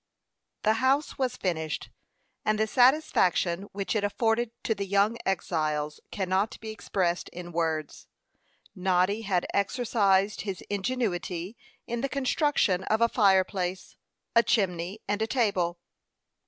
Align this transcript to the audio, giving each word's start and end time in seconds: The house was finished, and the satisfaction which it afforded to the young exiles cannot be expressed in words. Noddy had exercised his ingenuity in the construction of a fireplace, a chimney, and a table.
The 0.63 0.73
house 0.81 1.19
was 1.19 1.35
finished, 1.37 1.91
and 2.43 2.57
the 2.57 2.65
satisfaction 2.65 3.69
which 3.71 3.95
it 3.95 4.03
afforded 4.03 4.49
to 4.63 4.73
the 4.73 4.87
young 4.87 5.15
exiles 5.27 5.99
cannot 6.09 6.59
be 6.59 6.71
expressed 6.71 7.29
in 7.29 7.51
words. 7.51 8.07
Noddy 8.73 9.21
had 9.21 9.45
exercised 9.53 10.41
his 10.41 10.61
ingenuity 10.71 11.55
in 11.85 12.01
the 12.01 12.09
construction 12.09 12.83
of 12.85 12.99
a 12.99 13.09
fireplace, 13.09 13.95
a 14.35 14.41
chimney, 14.41 14.97
and 15.07 15.21
a 15.21 15.27
table. 15.27 15.77